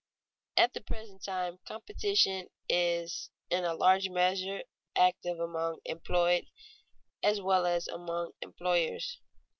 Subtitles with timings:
[0.63, 4.63] _At the present time competition is in a large measure
[4.95, 6.47] active among employed
[7.21, 9.21] as well as among employers.